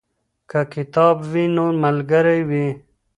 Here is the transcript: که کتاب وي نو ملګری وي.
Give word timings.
که 0.49 0.61
کتاب 0.73 1.17
وي 1.31 1.45
نو 1.55 1.65
ملګری 1.83 2.41
وي. 2.49 2.67